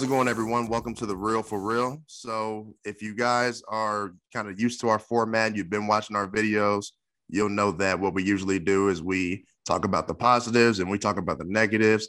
[0.00, 0.66] how's it going, everyone?
[0.66, 2.02] Welcome to the Real for Real.
[2.06, 6.26] So, if you guys are kind of used to our format, you've been watching our
[6.26, 6.86] videos,
[7.28, 10.96] you'll know that what we usually do is we talk about the positives and we
[10.98, 12.08] talk about the negatives,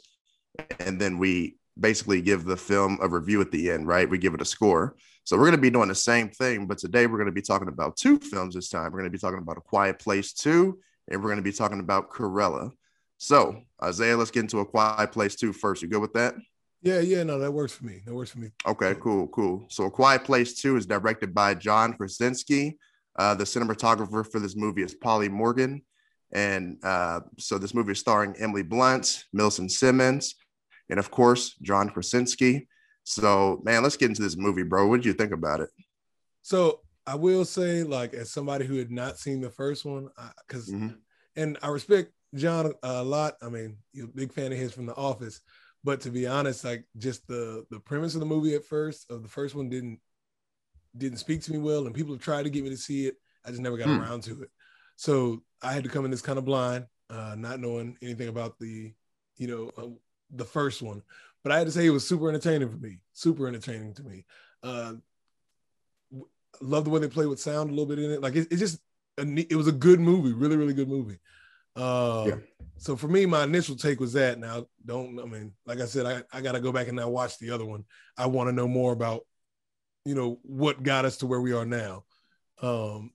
[0.80, 4.08] and then we basically give the film a review at the end, right?
[4.08, 4.96] We give it a score.
[5.24, 7.42] So, we're going to be doing the same thing, but today we're going to be
[7.42, 8.84] talking about two films this time.
[8.84, 10.78] We're going to be talking about A Quiet Place 2,
[11.08, 12.70] and we're going to be talking about Cruella.
[13.18, 15.82] So, Isaiah, let's get into A Quiet Place 2 first.
[15.82, 16.36] You good with that?
[16.82, 18.00] Yeah, yeah, no, that works for me.
[18.04, 18.50] That works for me.
[18.66, 19.64] Okay, cool, cool.
[19.68, 22.76] So, A Quiet Place 2 is directed by John Krasinski.
[23.16, 25.82] Uh, the cinematographer for this movie is Polly Morgan.
[26.32, 30.34] And uh, so, this movie is starring Emily Blunt, Millicent Simmonds,
[30.90, 32.66] and of course, John Krasinski.
[33.04, 34.88] So, man, let's get into this movie, bro.
[34.88, 35.70] What did you think about it?
[36.42, 40.08] So, I will say, like, as somebody who had not seen the first one,
[40.46, 40.96] because, mm-hmm.
[41.36, 43.34] and I respect John a lot.
[43.40, 45.40] I mean, you're a big fan of his from The Office
[45.84, 49.22] but to be honest, like just the the premise of the movie at first of
[49.22, 49.98] the first one didn't
[50.96, 53.16] didn't speak to me well, and people have tried to get me to see it.
[53.44, 54.00] I just never got hmm.
[54.00, 54.50] around to it.
[54.96, 58.58] So I had to come in this kind of blind, uh, not knowing anything about
[58.58, 58.92] the,
[59.36, 59.90] you know, uh,
[60.30, 61.02] the first one.
[61.42, 62.98] But I had to say it was super entertaining for me.
[63.12, 64.26] Super entertaining to me.
[64.62, 64.94] Uh,
[66.60, 68.20] love the way they play with sound a little bit in it.
[68.20, 68.78] Like it, it just,
[69.18, 70.32] it was a good movie.
[70.32, 71.18] Really, really good movie.
[71.76, 72.34] Uh, yeah.
[72.78, 74.38] So for me, my initial take was that.
[74.38, 77.08] Now, don't I mean, like I said, I, I got to go back and now
[77.08, 77.84] watch the other one.
[78.16, 79.22] I want to know more about,
[80.04, 82.04] you know, what got us to where we are now.
[82.60, 83.12] Um,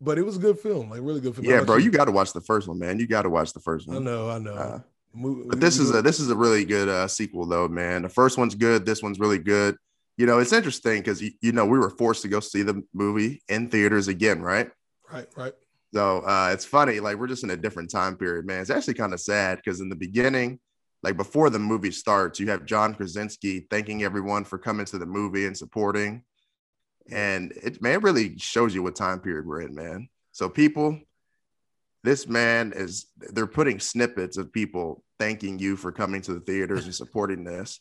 [0.00, 1.46] but it was a good film, like really good film.
[1.46, 2.98] Yeah, bro, you, you got to watch the first one, man.
[2.98, 3.98] You got to watch the first one.
[3.98, 4.54] I know, I know.
[4.54, 4.80] Uh,
[5.12, 8.02] but this is a this is a really good uh, sequel, though, man.
[8.02, 8.86] The first one's good.
[8.86, 9.76] This one's really good.
[10.16, 13.42] You know, it's interesting because you know we were forced to go see the movie
[13.48, 14.70] in theaters again, right?
[15.12, 15.52] Right, right.
[15.92, 18.60] So uh, it's funny, like we're just in a different time period, man.
[18.60, 20.60] It's actually kind of sad because in the beginning,
[21.02, 25.06] like before the movie starts, you have John Krasinski thanking everyone for coming to the
[25.06, 26.22] movie and supporting.
[27.10, 30.08] And it man, it really shows you what time period we're in, man.
[30.32, 31.00] So people,
[32.04, 36.84] this man is they're putting snippets of people thanking you for coming to the theaters
[36.84, 37.80] and supporting this.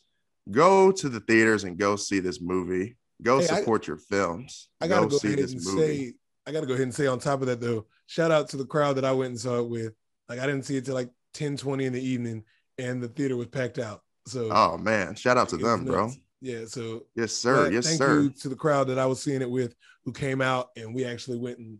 [0.49, 2.97] Go to the theaters and go see this movie.
[3.21, 4.69] Go hey, support I, your films.
[4.81, 6.07] I gotta go, go see this movie.
[6.07, 6.13] Say,
[6.47, 8.65] I gotta go ahead and say on top of that though, shout out to the
[8.65, 9.93] crowd that I went and saw it with.
[10.27, 12.43] Like I didn't see it till like 10, 20 in the evening,
[12.77, 14.03] and the theater was packed out.
[14.25, 16.11] So oh man, shout out to them, bro.
[16.41, 16.65] Yeah.
[16.65, 17.65] So yes, sir.
[17.65, 18.21] That, yes, thank sir.
[18.21, 21.05] you to the crowd that I was seeing it with, who came out and we
[21.05, 21.79] actually went and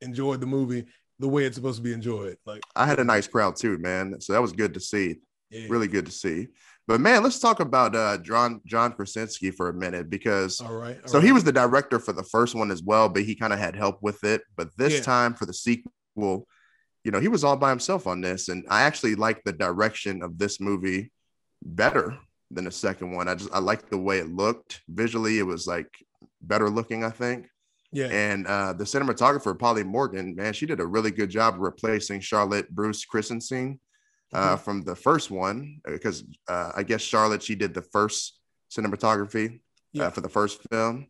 [0.00, 0.86] enjoyed the movie
[1.18, 2.36] the way it's supposed to be enjoyed.
[2.44, 4.20] Like I had a nice crowd too, man.
[4.20, 5.16] So that was good to see.
[5.50, 5.66] Yeah.
[5.68, 6.48] Really good to see.
[6.86, 11.00] But man, let's talk about uh, John John Krasinski for a minute because all right,
[11.02, 11.24] all so right.
[11.24, 13.74] he was the director for the first one as well, but he kind of had
[13.74, 14.42] help with it.
[14.56, 15.00] But this yeah.
[15.00, 16.46] time for the sequel,
[17.04, 20.22] you know, he was all by himself on this, and I actually like the direction
[20.22, 21.10] of this movie
[21.62, 22.18] better
[22.50, 23.28] than the second one.
[23.28, 25.38] I just I like the way it looked visually.
[25.38, 25.88] It was like
[26.42, 27.48] better looking, I think.
[27.92, 28.06] Yeah.
[28.06, 32.68] And uh, the cinematographer Polly Morgan, man, she did a really good job replacing Charlotte
[32.68, 33.78] Bruce Christensen
[34.34, 38.38] uh, from the first one because uh, I guess Charlotte she did the first
[38.70, 39.58] cinematography uh,
[39.92, 40.02] yeah.
[40.04, 41.06] uh, for the first film,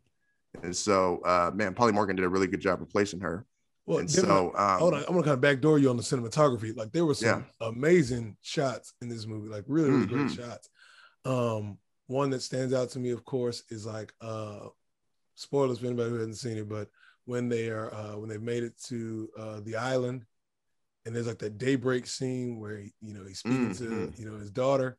[0.63, 3.45] and so uh, man, Polly Morgan did a really good job replacing her.
[3.87, 6.75] Well, and so um, hold on, I'm gonna kind of backdoor you on the cinematography.
[6.75, 7.67] Like there were some yeah.
[7.67, 10.27] amazing shots in this movie, like really, really mm-hmm.
[10.27, 10.69] great shots.
[11.23, 11.77] Um,
[12.07, 14.67] one that stands out to me, of course, is like uh,
[15.35, 16.87] spoilers for anybody who hasn't seen it, but
[17.25, 20.25] when they are uh, when they made it to uh, the island
[21.05, 24.11] and there's like that daybreak scene where he, you know he's speaking mm-hmm.
[24.11, 24.97] to you know his daughter,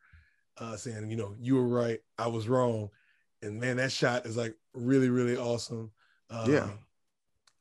[0.58, 2.90] uh, saying you know you were right, I was wrong,
[3.42, 5.90] and man, that shot is like really really awesome.
[6.30, 6.68] Uh, yeah,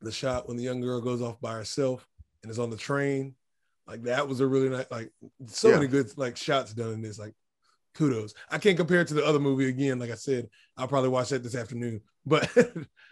[0.01, 2.07] the shot when the young girl goes off by herself
[2.43, 3.35] and is on the train,
[3.87, 5.11] like that was a really nice like
[5.47, 5.75] so yeah.
[5.75, 7.33] many good like shots done in this like
[7.95, 8.33] kudos.
[8.49, 9.99] I can't compare it to the other movie again.
[9.99, 12.01] Like I said, I'll probably watch that this afternoon.
[12.25, 12.49] But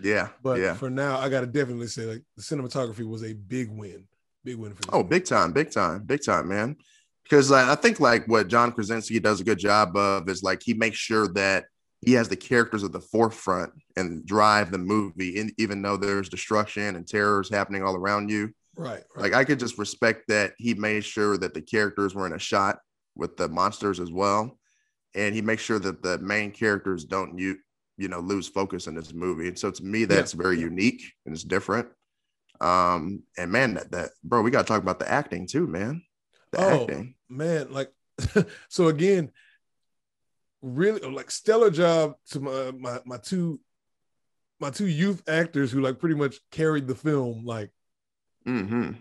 [0.02, 0.74] yeah, but yeah.
[0.74, 4.08] for now, I gotta definitely say like the cinematography was a big win.
[4.44, 4.82] Big win for.
[4.94, 6.76] Oh, big time, big time, big time, man.
[7.24, 10.74] Because I think like what John Krasinski does a good job of is like he
[10.74, 11.66] makes sure that
[12.02, 16.28] he has the characters at the forefront and drive the movie, in, even though there's
[16.28, 18.52] destruction and terrors happening all around you.
[18.76, 19.24] Right, right.
[19.24, 22.40] Like I could just respect that he made sure that the characters were in a
[22.40, 22.80] shot
[23.16, 24.58] with the monsters as well,
[25.16, 27.58] and he makes sure that the main characters don't you
[27.98, 29.48] you know lose focus in this movie.
[29.48, 30.42] And so to me, that's yeah.
[30.42, 31.88] very unique and it's different.
[32.64, 36.02] Um, and man, that, that bro, we gotta talk about the acting too, man.
[36.52, 37.92] The oh, acting, man, like
[38.70, 39.32] so again,
[40.62, 43.60] really like stellar job to my my my two
[44.60, 47.44] my two youth actors who like pretty much carried the film.
[47.46, 47.70] Like,
[48.48, 48.92] mm-hmm.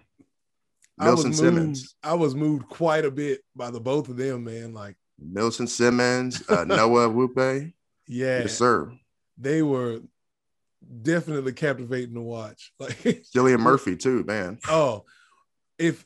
[0.99, 4.75] I was moved, I was moved quite a bit by the both of them, man.
[4.75, 7.73] Like, Millicent Simmonds, uh, Noah Jupe.
[8.09, 8.93] Yeah, yes, sir.
[9.39, 10.01] They were
[11.03, 12.73] definitely captivating to watch.
[12.81, 12.99] Like
[13.35, 14.59] Cillian Murphy too, man.
[14.69, 15.05] Oh,
[15.79, 16.05] if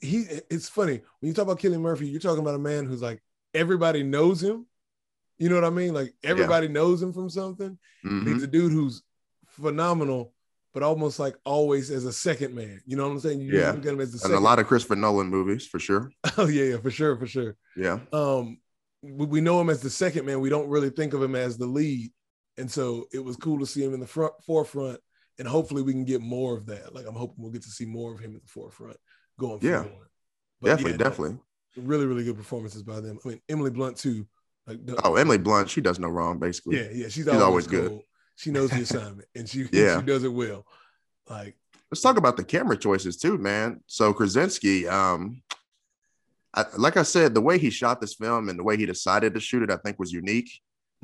[0.00, 3.02] he, it's funny when you talk about Cillian Murphy, you're talking about a man who's
[3.02, 3.22] like
[3.54, 4.66] everybody knows him.
[5.38, 5.94] You know what I mean?
[5.94, 6.72] Like everybody yeah.
[6.74, 7.78] knows him from something.
[8.04, 8.32] Mm-hmm.
[8.32, 9.02] He's a dude who's
[9.46, 10.32] phenomenal,
[10.72, 12.80] but almost like always as a second man.
[12.86, 13.40] You know what I'm saying?
[13.40, 13.74] You yeah.
[13.76, 16.10] Get him as the and a lot of Christopher Nolan movies for sure.
[16.36, 17.56] Oh yeah, yeah, for sure, for sure.
[17.76, 18.00] Yeah.
[18.12, 18.58] Um,
[19.02, 20.40] we know him as the second man.
[20.40, 22.10] We don't really think of him as the lead,
[22.58, 25.00] and so it was cool to see him in the front forefront.
[25.38, 26.94] And hopefully, we can get more of that.
[26.94, 28.96] Like I'm hoping we'll get to see more of him in the forefront
[29.38, 29.82] going yeah.
[29.82, 30.08] forward.
[30.60, 31.38] But definitely, yeah, definitely.
[31.76, 33.18] Really, really good performances by them.
[33.24, 34.26] I mean, Emily Blunt too.
[34.66, 36.76] Like, oh, Emily Blunt, she does no wrong, basically.
[36.76, 38.00] Yeah, yeah, she's, she's always, always good.
[38.36, 39.98] She knows the assignment, and she yeah.
[39.98, 40.64] she does it well.
[41.28, 41.56] Like,
[41.90, 43.80] let's talk about the camera choices too, man.
[43.86, 45.42] So Krasinski, um,
[46.54, 49.34] I, like I said, the way he shot this film and the way he decided
[49.34, 50.50] to shoot it, I think was unique.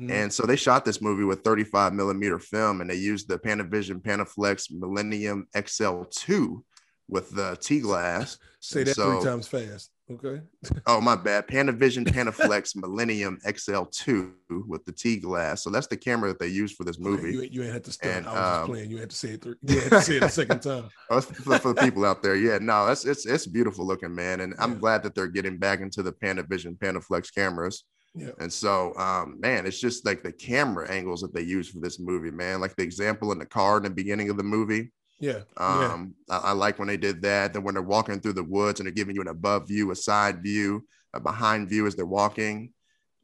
[0.01, 0.11] Mm-hmm.
[0.11, 4.01] And so they shot this movie with 35 millimeter film, and they used the Panavision
[4.01, 6.63] Panaflex Millennium XL2
[7.07, 8.39] with the T glass.
[8.61, 9.91] Say that so, three times fast.
[10.09, 10.41] Okay.
[10.87, 11.47] oh, my bad.
[11.47, 14.31] Panavision Panaflex Millennium XL2
[14.67, 15.63] with the T glass.
[15.63, 17.37] So that's the camera that they used for this movie.
[17.37, 18.15] Okay, you, you ain't had to start.
[18.15, 18.91] And, I was um, just playing.
[18.91, 19.43] You had to say it.
[19.43, 20.89] Three, you had to say it a second time.
[21.11, 22.35] Oh, for, for, the people out there.
[22.35, 24.41] Yeah, no, that's it's it's beautiful looking, man.
[24.41, 24.63] And yeah.
[24.63, 27.83] I'm glad that they're getting back into the Panavision Panaflex cameras.
[28.13, 28.31] Yeah.
[28.39, 31.99] And so, um, man, it's just like the camera angles that they use for this
[31.99, 32.59] movie, man.
[32.59, 34.91] Like the example in the car in the beginning of the movie
[35.21, 35.41] yeah.
[35.55, 36.39] Um, yeah.
[36.39, 37.53] I, I, like when they did that.
[37.53, 39.95] Then when they're walking through the woods and they're giving you an above view, a
[39.95, 42.73] side view, a behind view as they're walking.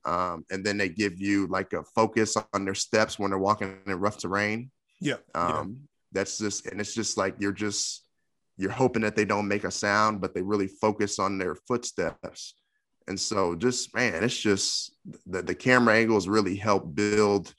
[0.05, 3.79] Um, and then they give you like a focus on their steps when they're walking
[3.85, 4.71] in rough terrain.
[5.01, 5.15] Yeah.
[5.33, 5.63] Um, yeah.
[6.13, 8.05] that's just and it's just like you're just
[8.57, 12.53] you're hoping that they don't make a sound, but they really focus on their footsteps.
[13.07, 14.95] And so just man, it's just
[15.25, 17.53] the, the camera angles really help build,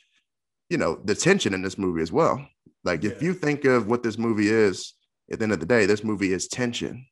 [0.68, 2.46] you know, the tension in this movie as well.
[2.84, 3.10] Like yeah.
[3.10, 4.94] if you think of what this movie is,
[5.30, 7.06] at the end of the day, this movie is tension.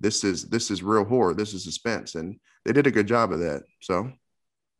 [0.00, 1.34] This is this is real horror.
[1.34, 3.62] This is suspense, and they did a good job of that.
[3.80, 4.10] So,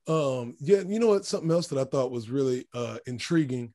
[0.08, 1.24] um, yeah, you know what?
[1.24, 3.72] Something else that I thought was really uh, intriguing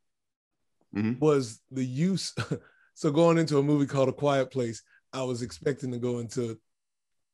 [0.95, 1.19] mm-hmm.
[1.19, 2.35] was the use.
[2.93, 4.83] so going into a movie called A Quiet Place,
[5.13, 6.59] I was expecting to go into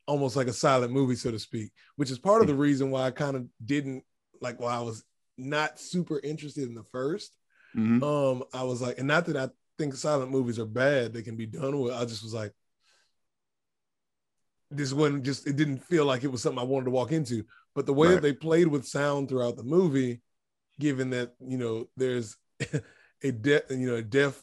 [0.08, 3.04] almost like a silent movie, so to speak, which is part of the reason why
[3.04, 4.04] I kind of didn't
[4.42, 5.04] like why I was
[5.38, 7.36] not super interested in the first
[7.76, 8.04] Mm-hmm.
[8.04, 11.36] Um, I was like, and not that I think silent movies are bad, they can
[11.36, 11.94] be done with.
[11.94, 12.54] I just was like,
[14.72, 17.44] this wasn't just it didn't feel like it was something I wanted to walk into.
[17.74, 18.14] But the way right.
[18.16, 20.22] that they played with sound throughout the movie,
[20.80, 22.38] given that you know there's
[23.24, 24.42] a deaf you know a deaf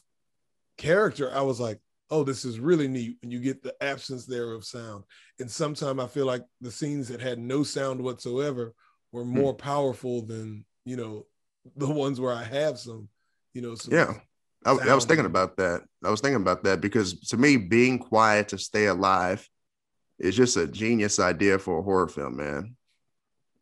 [0.77, 3.17] character, I was like, oh, this is really neat.
[3.23, 5.03] And you get the absence there of sound.
[5.39, 8.73] And sometimes I feel like the scenes that had no sound whatsoever
[9.11, 9.37] were hmm.
[9.37, 9.57] more mm.
[9.57, 11.25] powerful than you know
[11.77, 13.07] the ones where I have some
[13.53, 13.75] you know.
[13.89, 14.13] yeah,
[14.65, 15.81] I, I, was thinking about that.
[16.03, 19.47] I was thinking about that because to me, being quiet to stay alive
[20.19, 22.75] is just a genius idea for a horror film, man.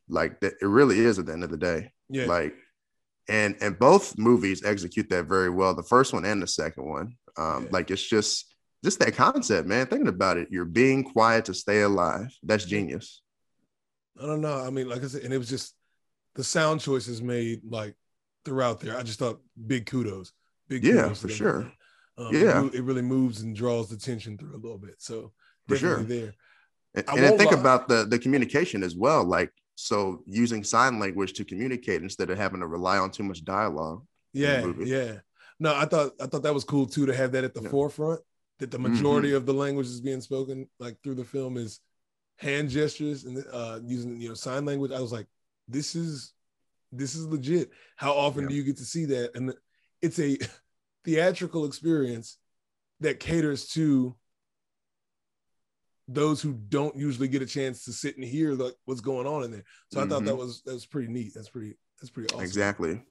[0.07, 1.91] Like that, it really is at the end of the day.
[2.09, 2.25] Yeah.
[2.25, 2.53] Like,
[3.27, 5.75] and and both movies execute that very well.
[5.75, 7.15] The first one and the second one.
[7.37, 7.69] Um, yeah.
[7.71, 9.85] like it's just just that concept, man.
[9.87, 12.35] Thinking about it, you're being quiet to stay alive.
[12.43, 13.21] That's genius.
[14.21, 14.59] I don't know.
[14.59, 15.75] I mean, like I said, and it was just
[16.35, 17.95] the sound choices made like
[18.45, 18.97] throughout there.
[18.97, 20.31] I just thought big kudos.
[20.67, 21.71] Big yeah, kudos for sure.
[22.17, 24.95] Um, yeah, it, really moves and draws the tension through a little bit.
[24.97, 25.31] So
[25.67, 26.33] for sure there.
[26.93, 27.59] And, and then think lie.
[27.59, 29.23] about the the communication as well.
[29.23, 33.43] Like so, using sign language to communicate instead of having to rely on too much
[33.43, 34.05] dialogue.
[34.33, 35.13] Yeah, yeah.
[35.61, 37.69] No, I thought I thought that was cool too to have that at the yeah.
[37.69, 38.19] forefront.
[38.57, 39.37] That the majority mm-hmm.
[39.37, 41.79] of the language is being spoken like through the film is
[42.37, 44.91] hand gestures and uh, using you know sign language.
[44.91, 45.27] I was like,
[45.67, 46.33] this is
[46.91, 47.69] this is legit.
[47.95, 48.49] How often yeah.
[48.49, 49.35] do you get to see that?
[49.35, 49.53] And
[50.01, 50.35] it's a
[51.05, 52.37] theatrical experience
[52.99, 54.15] that caters to
[56.07, 59.43] those who don't usually get a chance to sit and hear like what's going on
[59.43, 59.63] in there.
[59.91, 60.07] So mm-hmm.
[60.07, 60.39] I thought that mm-hmm.
[60.39, 61.33] was that was pretty neat.
[61.35, 62.43] That's pretty that's pretty awesome.
[62.43, 63.01] Exactly.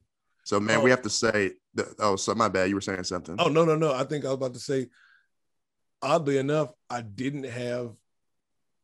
[0.51, 2.69] So man, oh, we have to say that, oh, so my bad.
[2.69, 3.37] You were saying something.
[3.39, 3.95] Oh no, no, no.
[3.95, 4.89] I think I was about to say,
[6.03, 7.93] oddly enough, I didn't have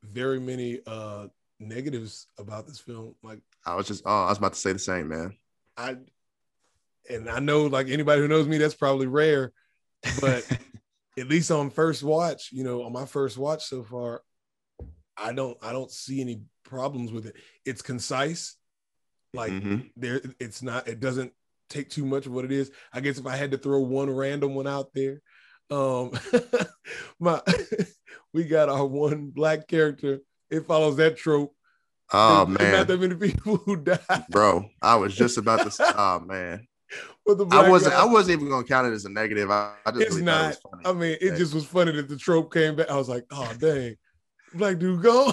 [0.05, 1.27] very many uh
[1.59, 3.17] negatives about this film.
[3.21, 5.37] Like I was just, oh, I was about to say the same, man.
[5.77, 5.97] I,
[7.11, 9.53] and I know, like anybody who knows me, that's probably rare,
[10.21, 10.47] but
[11.19, 14.23] at least on first watch, you know, on my first watch so far,
[15.17, 17.35] I don't, I don't see any problems with it.
[17.65, 18.55] It's concise,
[19.35, 19.79] like mm-hmm.
[19.97, 21.33] there, it's not, it doesn't
[21.69, 22.71] take too much of what it is.
[22.93, 25.21] I guess if I had to throw one random one out there,
[25.71, 26.13] um,
[27.21, 27.41] my,
[28.33, 31.57] we got our one black character it follows that trope
[32.13, 34.69] Oh there's, man, not that many people who died, bro.
[34.81, 35.95] I was just about to.
[35.99, 36.67] oh man.
[37.51, 37.95] I wasn't.
[37.95, 39.51] Guy, I wasn't even gonna count it as a negative.
[39.51, 40.53] I, I just it's really not.
[40.53, 42.89] It I mean, it just was funny that the trope came back.
[42.89, 43.97] I was like, oh dang,
[44.55, 45.33] black dude go.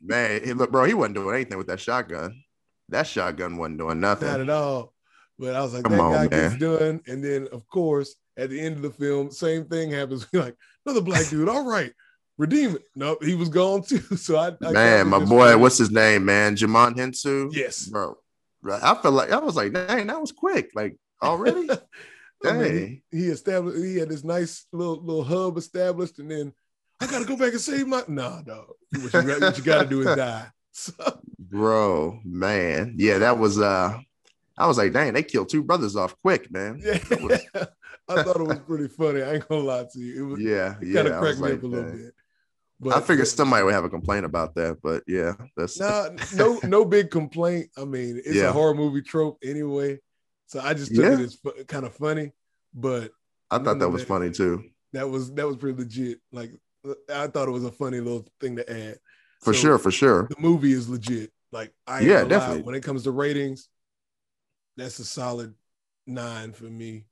[0.00, 2.42] man, he, look, bro, he wasn't doing anything with that shotgun.
[2.88, 4.28] That shotgun wasn't doing nothing.
[4.28, 4.94] Not at all.
[5.40, 6.50] But I was like, Come that on, guy man.
[6.50, 10.26] gets done, and then of course at the end of the film, same thing happens.
[10.32, 11.48] We're like, another black dude.
[11.48, 11.92] All right,
[12.36, 12.82] redeem it.
[12.94, 14.00] Nope, he was gone too.
[14.18, 16.56] So I, I man, my boy, what's his name, man?
[16.56, 17.54] Djimon Hounsou.
[17.54, 18.16] Yes, bro.
[18.70, 20.72] I felt like I was like, dang, that was quick.
[20.74, 21.70] Like already.
[22.44, 23.82] I mean, he, he, established.
[23.82, 26.52] He had this nice little little hub established, and then
[27.00, 28.02] I gotta go back and save my.
[28.08, 28.74] Nah, no.
[28.90, 30.48] What you, what you gotta do is die.
[30.72, 30.92] So.
[31.38, 33.58] Bro, man, yeah, that was.
[33.58, 33.98] uh
[34.60, 36.80] I was like, dang, they killed two brothers off quick, man.
[36.84, 36.98] Yeah.
[37.22, 37.40] Was...
[38.08, 39.22] I thought it was pretty funny.
[39.22, 40.22] I ain't gonna lie to you.
[40.22, 40.94] It was yeah, it yeah.
[41.02, 42.14] Kind of cracked me like, up a little bit.
[42.78, 46.60] But I figured somebody would have a complaint about that, but yeah, that's nah, no
[46.62, 47.70] no big complaint.
[47.76, 48.48] I mean, it's yeah.
[48.48, 49.98] a horror movie trope anyway,
[50.46, 51.12] so I just took yeah.
[51.14, 52.32] it as fu- kind of funny.
[52.74, 53.12] But
[53.50, 54.64] I thought that was funny too.
[54.92, 56.20] That was that was pretty legit.
[56.32, 56.52] Like
[57.08, 58.98] I thought it was a funny little thing to add.
[59.40, 60.26] For so, sure, for sure.
[60.28, 61.32] The movie is legit.
[61.52, 62.62] Like I yeah, definitely.
[62.62, 63.68] When it comes to ratings,
[64.80, 65.54] that's a solid
[66.06, 67.04] nine for me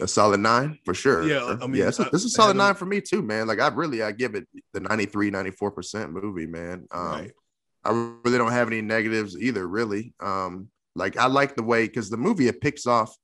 [0.00, 1.26] a solid nine for sure.
[1.26, 3.46] Yeah, I mean, yeah, it's a, it's a solid nine for me too, man.
[3.46, 6.86] Like I really, I give it the 93, 94 percent movie, man.
[6.90, 7.32] Um, right.
[7.84, 7.90] I
[8.24, 10.14] really don't have any negatives either, really.
[10.20, 13.16] Um, like I like the way because the movie it picks off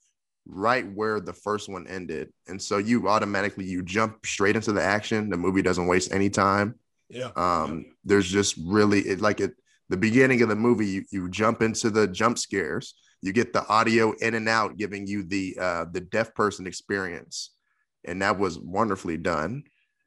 [0.46, 4.82] right where the first one ended, and so you automatically you jump straight into the
[4.82, 5.30] action.
[5.30, 6.76] The movie doesn't waste any time.
[7.08, 7.30] Yeah.
[7.36, 9.52] Um, there's just really it like it.
[9.90, 13.66] The beginning of the movie, you, you jump into the jump scares you get the
[13.68, 17.50] audio in and out giving you the uh the deaf person experience.
[18.04, 19.64] And that was wonderfully done.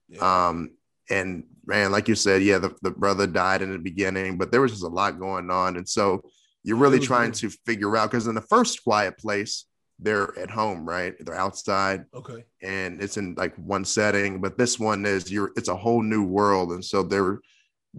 [0.08, 0.48] Yeah.
[0.48, 0.70] um
[1.10, 4.62] and man like you said yeah the, the brother died in the beginning but there
[4.62, 5.78] was just a lot going on.
[5.78, 6.22] And so
[6.64, 7.40] you're really trying good.
[7.40, 9.66] to figure out because in the first quiet place
[10.00, 11.16] they're at home right?
[11.20, 12.06] They're outside.
[12.14, 12.46] Okay.
[12.62, 16.24] And it's in like one setting but this one is you're it's a whole new
[16.24, 16.72] world.
[16.72, 17.40] And so they're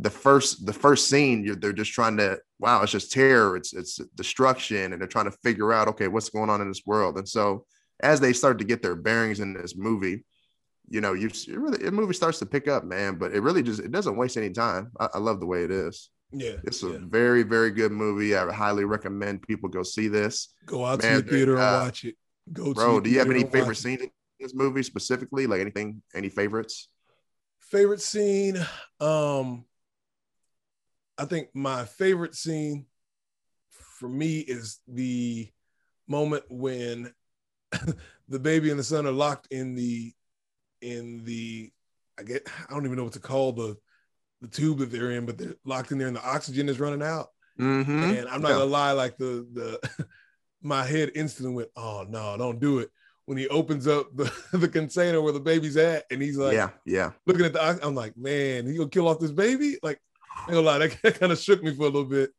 [0.00, 3.96] the first the first scene they're just trying to wow it's just terror it's it's
[4.14, 7.18] destruction and they're trying to figure out okay what's going on in this world.
[7.18, 7.64] And so
[8.00, 10.24] as they start to get their bearings in this movie
[10.88, 13.80] you know you really the movie starts to pick up man but it really just
[13.80, 14.90] it doesn't waste any time.
[15.00, 16.10] I, I love the way it is.
[16.32, 16.98] Yeah it's a yeah.
[17.02, 18.36] very very good movie.
[18.36, 20.54] I highly recommend people go see this.
[20.64, 22.14] Go out man, to the theater uh, and watch it.
[22.52, 25.46] Go bro do you have any favorite scenes in this movie specifically?
[25.48, 26.88] Like anything any favorites?
[27.60, 28.64] Favorite scene
[29.00, 29.64] um
[31.18, 32.86] I think my favorite scene
[33.98, 35.48] for me is the
[36.06, 37.12] moment when
[38.28, 40.12] the baby and the son are locked in the
[40.80, 41.70] in the
[42.18, 43.76] I get I don't even know what to call the
[44.40, 47.02] the tube that they're in, but they're locked in there and the oxygen is running
[47.02, 47.28] out.
[47.58, 47.90] Mm-hmm.
[47.90, 48.58] And I'm not yeah.
[48.58, 50.06] gonna lie, like the the
[50.62, 52.90] my head instantly went, oh no, don't do it.
[53.24, 56.70] When he opens up the, the container where the baby's at, and he's like, yeah,
[56.86, 59.76] yeah, looking at the, I'm like, man, he gonna kill off this baby?
[59.82, 60.00] Like,
[60.42, 62.30] ain't gonna lie, that kind of shook me for a little bit.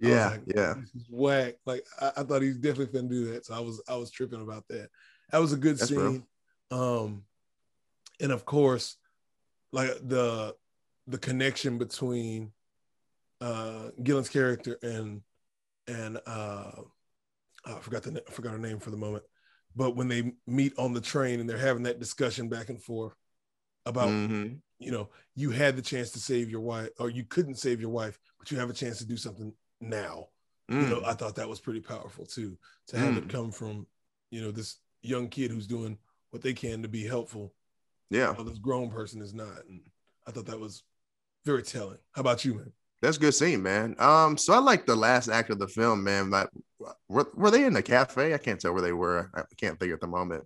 [0.00, 0.74] Yeah, like, yeah.
[1.08, 1.54] Whack.
[1.66, 3.46] Like I, I, thought he's definitely gonna do that.
[3.46, 4.88] So I was I was tripping about that.
[5.30, 6.24] That was a good That's scene.
[6.70, 6.80] Real.
[6.80, 7.22] Um
[8.20, 8.96] and of course,
[9.72, 10.54] like the
[11.06, 12.52] the connection between
[13.40, 15.22] uh Cillian's character and
[15.86, 19.24] and uh oh, I forgot the I forgot her name for the moment.
[19.76, 23.14] But when they meet on the train and they're having that discussion back and forth
[23.86, 27.56] about mm-hmm you know, you had the chance to save your wife, or you couldn't
[27.56, 30.28] save your wife, but you have a chance to do something now.
[30.70, 30.82] Mm.
[30.82, 31.06] You know, mm.
[31.06, 32.56] I thought that was pretty powerful too,
[32.88, 33.18] to have mm.
[33.18, 33.86] it come from,
[34.30, 35.98] you know, this young kid who's doing
[36.30, 37.52] what they can to be helpful.
[38.10, 38.32] Yeah.
[38.32, 39.64] While this grown person is not.
[39.68, 39.80] And
[40.26, 40.82] I thought that was
[41.44, 41.98] very telling.
[42.12, 42.72] How about you, man?
[43.02, 43.96] That's good scene, man.
[43.98, 46.30] Um, so I like the last act of the film, man.
[46.30, 46.48] Like,
[47.08, 48.32] were, were they in the cafe?
[48.32, 49.30] I can't tell where they were.
[49.34, 50.44] I can't think at the moment.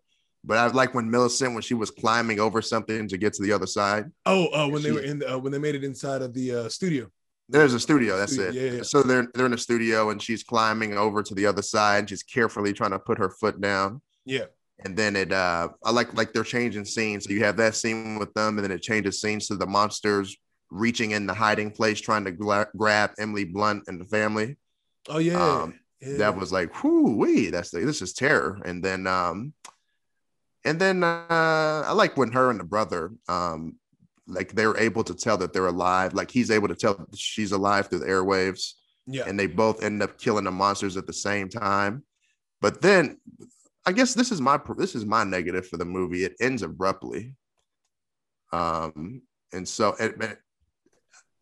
[0.48, 3.52] But I like when Millicent when she was climbing over something to get to the
[3.52, 4.06] other side.
[4.24, 6.54] Oh, uh, when she, they were in uh, when they made it inside of the
[6.54, 7.10] uh, studio.
[7.50, 8.16] There's a studio.
[8.16, 8.54] That's studio, it.
[8.54, 8.82] Yeah, yeah.
[8.82, 12.08] So they're they're in a studio and she's climbing over to the other side.
[12.08, 14.00] She's carefully trying to put her foot down.
[14.24, 14.46] Yeah.
[14.86, 17.24] And then it uh I like like they're changing scenes.
[17.24, 20.34] So you have that scene with them, and then it changes scenes to the monsters
[20.70, 24.56] reaching in the hiding place, trying to gra- grab Emily Blunt and the family.
[25.10, 25.38] Oh yeah.
[25.38, 26.18] Um, yeah.
[26.18, 28.60] That was like, whoo, wee, that's the, this is terror.
[28.64, 29.52] And then um
[30.64, 33.76] and then uh, I like when her and the brother, um,
[34.26, 36.14] like they're able to tell that they're alive.
[36.14, 38.72] Like he's able to tell she's alive through the airwaves.
[39.06, 39.24] Yeah.
[39.26, 42.04] And they both end up killing the monsters at the same time.
[42.60, 43.18] But then
[43.86, 46.24] I guess this is my this is my negative for the movie.
[46.24, 47.34] It ends abruptly.
[48.52, 49.22] Um,
[49.52, 50.38] and so it,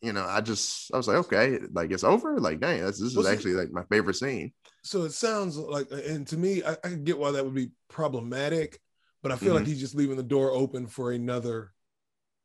[0.00, 2.38] you know, I just I was like, okay, like it's over.
[2.38, 4.52] Like, dang, this, this is actually like my favorite scene.
[4.84, 8.78] So it sounds like, and to me, I, I get why that would be problematic,
[9.26, 9.56] but I feel mm-hmm.
[9.56, 11.72] like he's just leaving the door open for another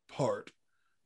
[0.10, 0.52] part.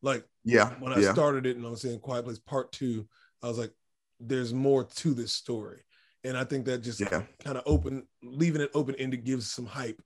[0.01, 1.11] Like, yeah, when I yeah.
[1.11, 3.09] started it and I was saying Quiet Place Part Two,
[3.43, 3.73] I was like,
[4.21, 5.81] there's more to this story,
[6.23, 7.23] and I think that just yeah.
[7.43, 10.01] kind of open, leaving it open ended gives some hype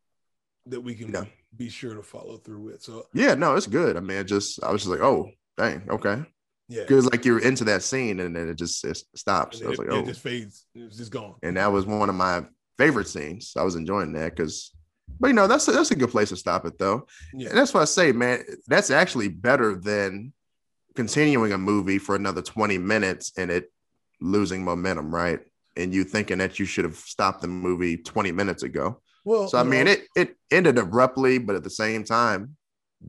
[0.65, 1.25] that we can yeah.
[1.55, 2.81] be sure to follow through with.
[2.81, 3.95] So yeah, no, it's good.
[3.95, 6.23] I mean, just I was just like, oh, dang, okay.
[6.67, 9.61] Yeah, because like you're into that scene and then it just it stops.
[9.61, 10.65] I was it, like, oh, it just fades.
[10.73, 11.35] It's just gone.
[11.43, 12.41] And that was one of my
[12.79, 13.53] favorite scenes.
[13.55, 14.71] I was enjoying that because,
[15.19, 17.07] but you know, that's a, that's a good place to stop it though.
[17.33, 17.49] Yeah.
[17.49, 18.43] And that's what I say, man.
[18.67, 20.33] That's actually better than
[20.95, 23.71] continuing a movie for another 20 minutes and it
[24.21, 25.39] losing momentum, right?
[25.77, 29.01] And you thinking that you should have stopped the movie 20 minutes ago.
[29.23, 32.55] Well, so I mean, know, it it ended abruptly, but at the same time,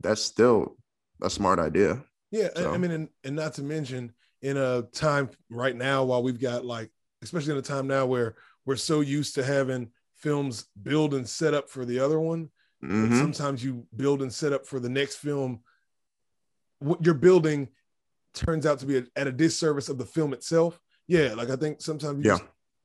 [0.01, 0.77] that's still
[1.23, 2.03] a smart idea.
[2.31, 2.73] Yeah, so.
[2.73, 6.65] I mean, and, and not to mention in a time right now, while we've got
[6.65, 6.91] like,
[7.23, 9.91] especially in a time now where we're so used to having
[10.21, 12.51] films build and set up for the other one.
[12.83, 13.19] Mm-hmm.
[13.19, 15.61] Sometimes you build and set up for the next film.
[16.79, 17.69] What you're building
[18.35, 20.81] turns out to be a, at a disservice of the film itself.
[21.07, 22.39] Yeah, like I think sometimes you yeah.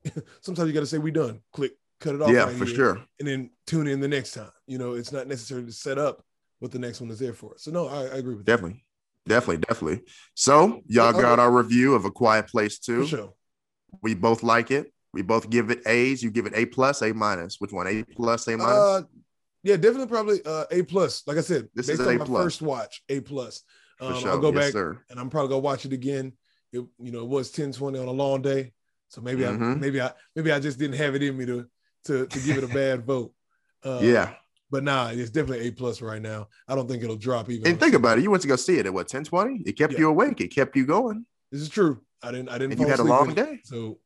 [0.04, 1.42] Just, sometimes you got to say we done.
[1.54, 2.32] Click, cut it off.
[2.32, 3.01] Yeah, right for here, sure.
[3.20, 4.51] And then tune in the next time.
[4.68, 6.24] You know, it's not necessary to set up
[6.60, 7.54] what the next one is there for.
[7.58, 8.84] So no, I, I agree with definitely.
[9.25, 9.36] That.
[9.36, 10.01] Definitely, definitely.
[10.36, 13.08] So y'all got our review of A Quiet Place too.
[13.08, 13.34] Sure.
[14.01, 14.94] We both like it.
[15.15, 16.22] We both give it A's.
[16.22, 17.62] You give it A plus, A minus.
[17.62, 17.88] Which one?
[17.88, 18.74] A plus, A minus?
[18.74, 19.01] Uh,
[19.63, 21.24] yeah, definitely, probably uh, A plus.
[21.25, 22.43] Like I said, this based is on my plus.
[22.43, 23.63] first watch, A plus.
[24.01, 24.29] Um, sure.
[24.29, 25.01] I'll go yes, back sir.
[25.10, 26.34] and I'm probably gonna watch it again.
[26.74, 28.73] It, you know, it was 10 20 on a long day,
[29.08, 29.63] so maybe mm-hmm.
[29.63, 31.65] I maybe I maybe I just didn't have it in me to
[32.08, 33.34] to to give it a bad vote.
[33.86, 34.34] Uh, yeah,
[34.69, 36.49] but nah, it's definitely A plus right now.
[36.67, 37.65] I don't think it'll drop even.
[37.65, 38.23] And think about it.
[38.23, 39.63] You went to go see it at what 10 20?
[39.65, 39.99] It kept yeah.
[39.99, 40.41] you awake.
[40.41, 41.25] It kept you going.
[41.54, 42.01] This is true.
[42.21, 42.49] I didn't.
[42.49, 42.73] I didn't.
[42.73, 43.62] And you had a long day.
[43.63, 43.99] So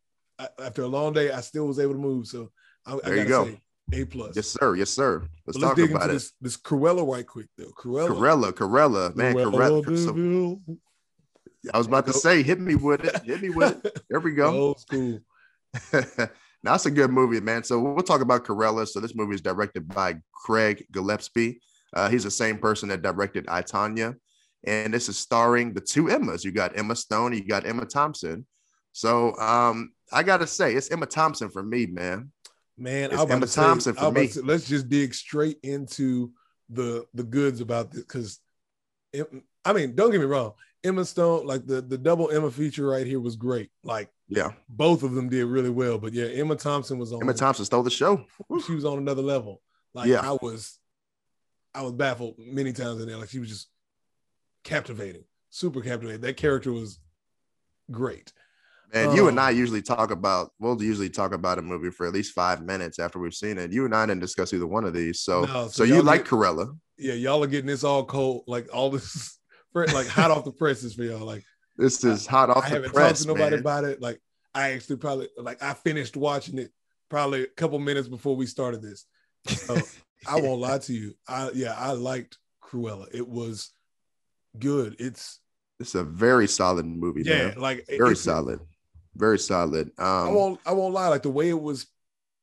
[0.60, 2.28] after a long day, I still was able to move.
[2.28, 2.52] So
[2.86, 3.50] I, there I you go.
[3.92, 4.36] A plus.
[4.36, 4.76] Yes, sir.
[4.76, 5.28] Yes, sir.
[5.48, 6.14] Let's, let's talk about it.
[6.14, 7.72] This, this Cruella right quick though.
[7.78, 8.10] Cruella.
[8.10, 8.52] Cruella.
[8.52, 9.16] Cruella.
[9.16, 9.84] Man, Cruella.
[9.84, 10.60] Cruella.
[10.62, 10.78] So,
[11.74, 13.24] I was about to say, hit me with it.
[13.24, 14.00] Hit me with it.
[14.10, 14.56] There we go.
[14.56, 15.20] Old school.
[16.62, 17.64] Now, that's a good movie, man.
[17.64, 18.88] So we'll talk about Cruella.
[18.88, 21.62] So this movie is directed by Craig Gillespie.
[21.94, 24.16] Uh, he's the same person that directed I, Tonya.
[24.66, 26.44] And this is starring the two Emmas.
[26.44, 28.46] You got Emma Stone, you got Emma Thompson.
[28.92, 32.32] So um, I gotta say, it's Emma Thompson for me, man.
[32.78, 34.28] Man, it's Emma Thompson for me.
[34.28, 36.32] Say, let's just dig straight into
[36.70, 38.40] the the goods about this because
[39.66, 40.54] I mean, don't get me wrong.
[40.84, 43.70] Emma Stone, like the the double Emma feature right here was great.
[43.84, 45.98] Like, yeah, both of them did really well.
[45.98, 47.22] But yeah, Emma Thompson was on.
[47.22, 48.26] Emma Thompson stole the show.
[48.66, 49.62] She was on another level.
[49.94, 50.22] Like, yeah.
[50.22, 50.78] I was,
[51.74, 53.18] I was baffled many times in there.
[53.18, 53.68] Like, she was just
[54.64, 56.22] captivating, super captivating.
[56.22, 57.00] That character was
[57.92, 58.32] great.
[58.94, 61.92] And um, you and um, I usually talk about, we'll usually talk about a movie
[61.92, 63.72] for at least five minutes after we've seen it.
[63.72, 65.22] You and I didn't discuss either one of these.
[65.22, 66.76] So, no, so, so you like get, Cruella.
[66.98, 69.38] Yeah, y'all are getting this all cold, like all this
[69.74, 71.26] like hot off the presses for y'all.
[71.26, 71.44] Like
[71.78, 73.60] this is hot off I, the I haven't press, talked to nobody man.
[73.60, 74.02] about it.
[74.02, 74.20] Like
[74.54, 76.72] I actually probably like I finished watching it
[77.10, 79.06] probably a couple minutes before we started this.
[79.48, 79.78] So
[80.28, 81.14] I won't lie to you.
[81.28, 83.08] I yeah, I liked Cruella.
[83.14, 83.72] It was
[84.58, 84.96] good.
[85.00, 85.40] It's
[85.80, 87.24] it's a very solid movie.
[87.24, 87.60] Yeah, man.
[87.60, 88.60] like very solid,
[89.20, 89.92] very solid.
[89.98, 91.10] Um, I won't I won't lie.
[91.10, 91.88] Like the way it was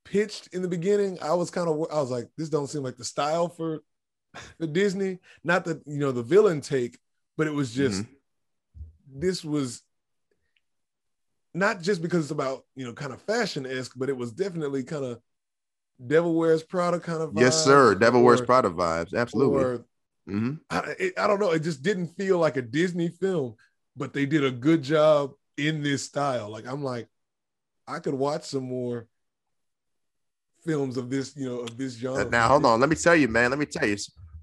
[0.04, 2.96] pitched in the beginning, I was kind of I was like, this don't seem like
[2.96, 3.82] the style for
[4.58, 5.18] the Disney.
[5.42, 6.98] Not that you know the villain take,
[7.36, 9.20] but it was just mm-hmm.
[9.20, 9.82] this was
[11.54, 14.84] not just because it's about you know kind of fashion esque, but it was definitely
[14.84, 15.20] kind of
[16.04, 17.30] Devil Wears Prada kind of.
[17.30, 17.94] Vibes, yes, sir.
[17.94, 19.14] Devil or, Wears Prada vibes.
[19.14, 19.64] Absolutely.
[19.64, 19.78] Or,
[20.28, 20.54] mm-hmm.
[20.68, 21.52] I, it, I don't know.
[21.52, 23.54] It just didn't feel like a Disney film,
[23.96, 26.50] but they did a good job in this style.
[26.50, 27.08] Like I'm like,
[27.86, 29.06] I could watch some more
[30.64, 32.24] films of this, you know, of this genre.
[32.24, 32.80] Now, hold on.
[32.80, 33.50] Let me tell you, man.
[33.50, 33.96] Let me tell you.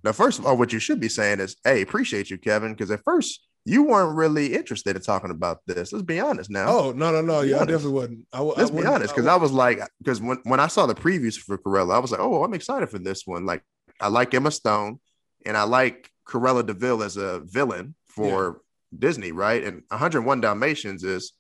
[0.04, 2.92] Now, first of all, what you should be saying is, "Hey, appreciate you, Kevin," because
[2.92, 5.94] at first you weren't really interested in talking about this.
[5.94, 6.68] Let's be honest now.
[6.68, 8.28] Oh no, no, no, yeah, I definitely wasn't.
[8.34, 10.86] I, Let's I be honest, because I, I, was like, because when when I saw
[10.86, 13.46] the previews for Cruella, I was like, oh, I'm excited for this one.
[13.46, 13.64] Like,
[14.02, 15.00] I like Emma Stone,
[15.46, 18.62] and I like Cruella de Vil as a villain for.
[18.98, 19.64] Disney, right?
[19.64, 21.34] And 101 Dalmatians is,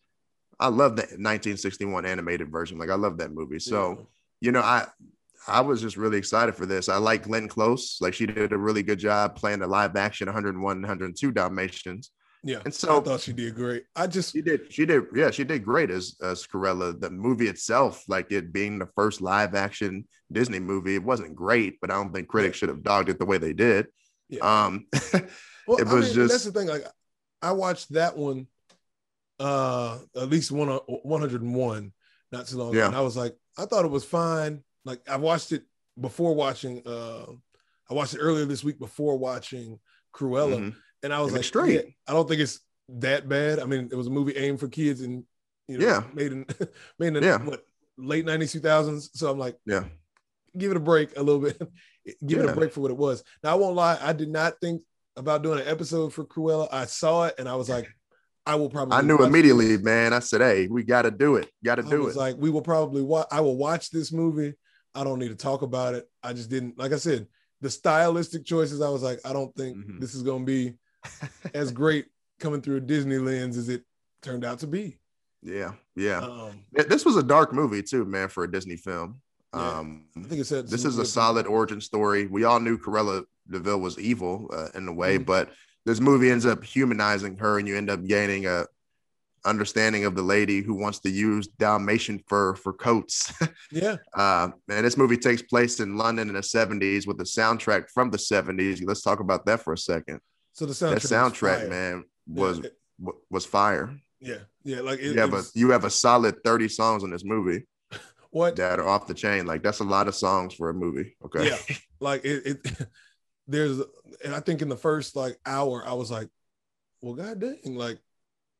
[0.60, 2.78] I love the 1961 animated version.
[2.78, 3.60] Like, I love that movie.
[3.60, 4.06] So, yeah.
[4.42, 4.86] you know, I
[5.48, 6.89] I was just really excited for this.
[6.89, 7.98] I like Glenn Close.
[8.00, 12.12] Like she did a really good job playing the live action 101, 102 Dalmatians.
[12.44, 12.60] Yeah.
[12.66, 13.86] And so I thought she did great.
[13.96, 17.00] I just she did she did yeah, she did great as as Cruella.
[17.00, 21.80] The movie itself, like it being the first live action Disney movie, it wasn't great,
[21.80, 23.88] but I don't think critics should have dogged it the way they did.
[24.28, 24.66] Yeah.
[24.66, 24.88] Um
[25.68, 26.68] well, it was I mean, just that's the thing.
[26.68, 26.86] Like
[27.44, 28.48] I watched that one
[29.40, 31.92] uh at least one 101
[32.32, 32.86] not too long ago.
[32.88, 34.64] And I was like, I thought it was fine.
[34.86, 35.64] Like I watched it
[36.00, 37.26] before watching uh
[37.90, 39.80] I watched it earlier this week before watching
[40.16, 40.60] Cruella.
[40.60, 40.76] Mhm.
[41.04, 41.74] And I was And like, straight.
[41.86, 43.60] yeah, I don't think it's that bad.
[43.60, 45.26] I mean, it was a movie aimed for kids and
[45.68, 46.04] you know, Yeah.
[46.14, 46.46] made in
[47.00, 47.38] made in the Yeah.
[47.44, 47.66] what
[47.98, 49.10] late 90s, 2000s.
[49.14, 49.86] So I'm like, Yeah.
[50.58, 51.60] give it a break a little bit.
[52.26, 53.24] give it a break for what it was.
[53.44, 54.82] Now I won't lie, I did not think
[55.15, 56.67] about doing an episode for Cruella.
[56.71, 57.88] I saw it and I was like,
[58.45, 60.12] I will probably I knew immediately, man.
[60.13, 61.49] I said, "Hey, we got to do it.
[61.63, 63.28] Got to do was it." like, we will probably watch.
[63.32, 64.54] I will watch this movie.
[64.93, 66.10] I don't need to talk about it.
[66.21, 66.78] I just didn't.
[66.78, 67.28] Like I said,
[67.62, 68.82] the stylistic choices.
[68.82, 69.99] I was like, I don't think Mhm.
[70.02, 70.73] this is going to be
[71.54, 72.08] as great
[72.41, 73.84] coming through a Disney lens as it
[74.21, 74.99] turned out to be.
[75.41, 76.17] yeah, yeah.
[76.19, 79.21] Um, Th- This was a dark movie too, man, for a Disney film.
[79.54, 79.78] Yeah.
[79.80, 82.28] Um, I think it said this is a solid origin story.
[82.28, 85.26] We all knew Cruella de Vil was evil uh, in a way, Mhm.
[85.26, 85.52] but
[85.86, 88.66] this movie ends up humanizing her, and you end up gaining a
[89.46, 93.34] understanding of the lady who wants to use Dalmatian fur for coats.
[93.72, 97.90] Yeah, uh, and this movie takes place in London in the '70s with a soundtrack
[97.94, 98.82] from the '70s.
[98.86, 100.20] Let's talk about that for a second.
[100.54, 101.02] so the soundtrack.
[101.02, 101.70] That soundtrack, fire.
[101.70, 104.00] man, Yeah, was w- was fire.
[104.22, 104.82] yeah, yeah.
[104.82, 107.66] Like it, You have it a you have a solid 30 songs in this movie
[108.32, 108.56] what?
[108.58, 109.46] that are off the chain.
[109.48, 111.18] Like that's a lot of songs for a movie.
[111.26, 111.48] Okay.
[111.50, 111.76] Yeah.
[112.00, 112.88] like it, it
[113.48, 113.80] there's
[114.24, 116.30] and I think in the first like hour I was like,
[117.02, 118.00] well, god dang, like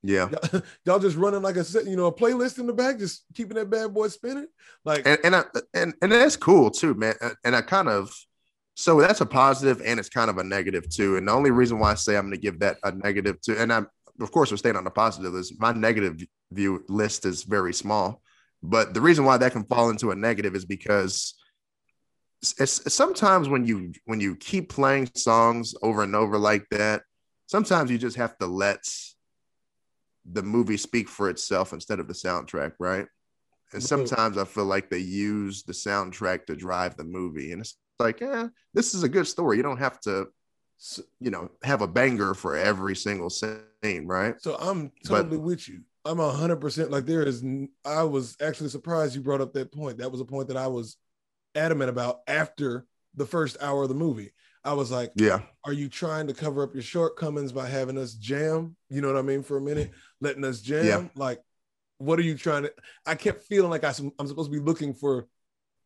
[0.02, 0.30] Yeah.
[0.30, 3.24] y'all, y'all just running like a set, you know, a playlist in the back, just
[3.34, 4.48] keeping that bad boy spinning.
[4.86, 5.44] Like And and I,
[5.74, 7.16] and and that's cool too, man.
[7.44, 8.14] And- I kind of
[8.76, 11.16] so that's a positive and it's kind of a negative too.
[11.18, 13.56] And the only reason why I say I'm going to give that a negative too,
[13.58, 13.88] and I'm
[14.20, 18.22] of course we're staying on the positive is my negative view list is very small.
[18.62, 21.36] But the reason why that can fall into a negative is because
[22.60, 27.04] it's, sometimes when you when you keep playing songs over and over like that,
[27.48, 28.84] sometimes you just have to let
[30.26, 33.06] the movie speak for itself instead of the soundtrack, right?
[33.74, 37.76] And sometimes I feel like they use the soundtrack to drive the movie, and it's
[38.00, 39.58] like, yeah, this is a good story.
[39.58, 40.28] You don't have to,
[41.20, 44.36] you know, have a banger for every single scene, right?
[44.42, 45.82] so I'm But- totally with you.
[46.06, 47.46] I'm a hundred percent like there is,
[47.86, 50.00] I was actually surprised you brought up that point.
[50.00, 50.98] That was a point that I was
[51.56, 52.86] adamant about after
[53.16, 54.32] the first hour of the movie.
[54.66, 58.14] I was like, Yeah, are you trying to cover up your shortcomings by having us
[58.14, 58.76] jam?
[58.90, 59.44] You know what I mean?
[59.44, 60.86] For a minute, letting us jam.
[60.86, 61.08] Yeah.
[61.16, 61.42] Like,
[61.98, 62.74] what are you trying to?
[63.06, 65.28] I kept feeling like I, am supposed to be looking for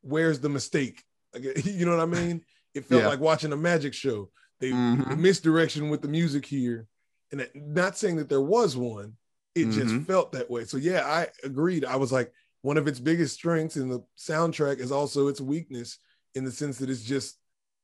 [0.01, 1.03] where's the mistake.
[1.33, 2.41] Like, you know what I mean?
[2.75, 3.07] It felt Yeah.
[3.07, 4.29] like watching a magic show.
[4.59, 5.09] They Mhm.
[5.09, 6.87] the misdirection with the music here,
[7.31, 9.17] and not saying that there was one.
[9.55, 10.05] It just Mhm.
[10.05, 10.65] felt that way.
[10.65, 11.83] So yeah, I agreed.
[11.83, 12.31] I was like,
[12.67, 15.99] one of its biggest strengths in the soundtrack is also its weakness
[16.35, 17.37] in the sense that it's just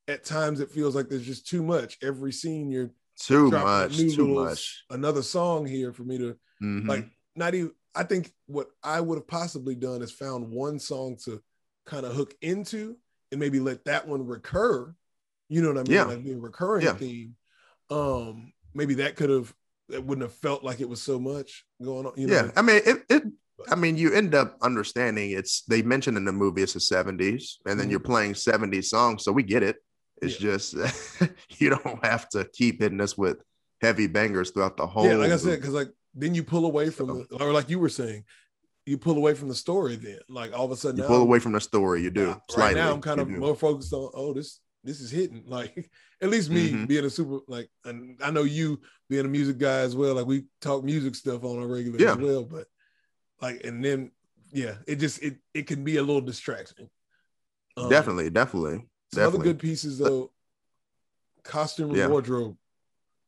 [0.10, 1.98] at times it feels like there's just too much.
[2.02, 4.84] Every scene you're too much, too little- much.
[4.90, 6.86] another song here for me to Mhm.
[6.86, 11.16] like not even I think what I would have possibly done is found one song
[11.24, 11.42] to
[11.86, 12.98] kind of hook into
[13.32, 14.94] and maybe let that one recur.
[15.48, 15.92] You know what I mean?
[15.94, 16.04] Yeah.
[16.06, 16.96] Like be a recurring Yeah.
[16.98, 17.38] theme.
[17.90, 19.56] Um, maybe that could have
[19.88, 22.14] that wouldn't have felt like it was so much going on.
[22.18, 23.24] You know, yeah, I mean, it, it.
[23.72, 25.64] I mean, you end up understanding it's.
[25.64, 29.32] They mentioned in the movie it's the '70s, and then you're playing '70s songs, so
[29.32, 29.78] we get it.
[30.22, 30.76] It's just
[31.60, 33.38] you don't have to keep hitting us with
[33.82, 35.06] heavy bangers throughout the whole.
[35.06, 37.80] yeah, like I said, because like then you pull away from the, or like you
[37.80, 38.24] were saying,
[38.86, 39.96] you pull away from the story.
[39.96, 42.02] Then like all of a sudden you now, pull away from the story.
[42.04, 42.80] You do right slightly.
[42.82, 43.38] now I'm kind you of do.
[43.38, 45.90] more focused on oh this this is hitting like
[46.22, 46.88] at least me Mhm.
[46.88, 50.26] being a super like and I know you being a music guy as well like
[50.26, 52.12] we talk music stuff on a regular Yeah.
[52.12, 52.68] as well but
[53.44, 54.10] like and then
[54.52, 56.90] yeah it just it it can be a little distraction
[57.78, 60.32] Um, definitely, definitely, some other good pieces though
[61.44, 62.08] costume Yeah.
[62.08, 62.56] wardrobe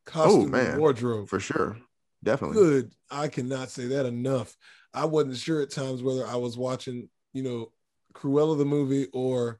[0.06, 0.72] costume man.
[0.72, 1.78] and wardrobe for sure,
[2.24, 2.56] definitely.
[2.58, 2.94] good.
[3.12, 4.56] I cannot say that enough.
[4.94, 7.72] I wasn't sure at times whether I was watching, you know,
[8.14, 9.60] Cruella the movie or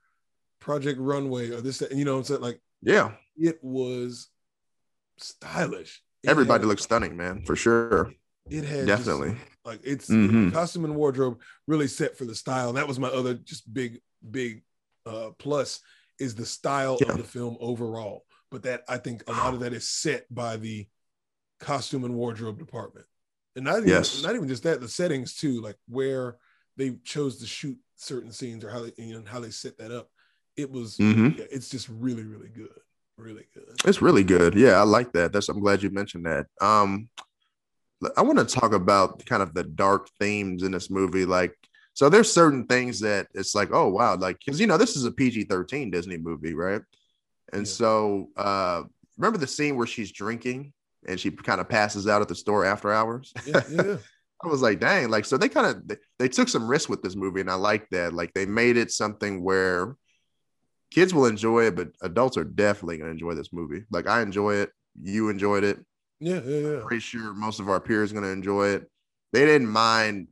[0.60, 2.42] Project Runway or this, you know what I'm saying?
[2.42, 4.30] Like Yeah, it was
[5.18, 6.02] stylish.
[6.24, 8.14] It everybody had- looks stunning, man, for sure.
[8.50, 9.38] It just- Definitely.
[9.64, 10.52] like it's Mhm.
[10.54, 12.70] costume and wardrobe really set for the style.
[12.70, 14.64] And that was my other just big, big
[15.06, 15.82] uh plus
[16.20, 17.12] is the style Yeah.
[17.12, 18.26] of the film overall.
[18.52, 20.88] But that I think a lot of that is set by the
[21.60, 23.06] costume and wardrobe department.
[23.56, 24.22] And not even, Yes.
[24.22, 26.38] not even just that, the settings too, like where
[26.78, 29.92] they chose to shoot certain scenes or how they you know how they set that
[29.92, 30.12] up.
[30.58, 31.38] It was Mhm.
[31.38, 32.80] yeah, it's just really, really good.
[33.18, 33.70] Really good.
[33.86, 34.56] It's really good.
[34.56, 35.32] Yeah, I like that.
[35.32, 36.48] That's I'm glad you mentioned that.
[36.62, 37.10] Um
[38.18, 41.26] I want to talk about kind of the dark themes in this movie.
[41.26, 41.54] Like,
[41.94, 45.06] so there's certain things that it's like, oh wow, like because you know this is
[45.06, 46.82] a PG-13 Disney movie, right?
[47.54, 47.72] And Yeah.
[47.72, 48.84] so uh
[49.18, 50.74] remember the scene where she's drinking
[51.08, 53.34] and she kind of passes out at the store after hours.
[53.46, 53.98] Yeah, yeah.
[54.44, 57.02] I was like, dang, like so they kind of they, they took some risk with
[57.02, 58.14] this movie, and I like that.
[58.14, 59.96] Like they made it something where
[60.92, 63.84] kids will enjoy it, but adults are definitely gonna enjoy this movie.
[63.92, 65.80] Like I enjoy it, you enjoyed it.
[66.20, 66.80] Yeah, yeah, yeah.
[66.82, 68.90] Pretty sure most of our peers gonna enjoy it.
[69.34, 70.28] They didn't mind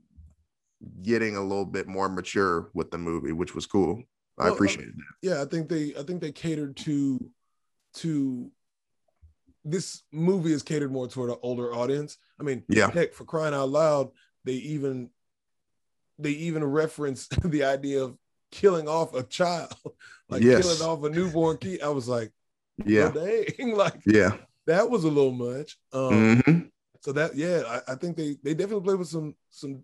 [1.01, 4.03] getting a little bit more mature with the movie, which was cool.
[4.39, 5.03] I Well, appreciate that.
[5.21, 7.19] yeah i think they i think they catered to
[7.95, 8.51] to
[9.63, 12.89] this movie is catered more toward an older audience i mean Yeah.
[12.89, 14.09] heck for crying out loud
[14.43, 15.11] they even
[16.17, 18.17] they even reference the idea of
[18.51, 19.73] killing off a child
[20.29, 20.63] like Yes.
[20.65, 22.31] killing off a newborn kid i was like
[22.83, 24.35] Yeah, dang like yeah.
[24.67, 26.69] That was a little much um Mhm.
[27.01, 29.83] so that yeah I, I think they they definitely play with some some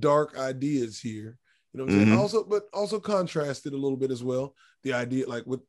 [0.00, 1.38] dark ideas here
[1.72, 2.18] you know what i'm saying Mhm.
[2.18, 5.60] also but also contrasted a little bit as well the idea like with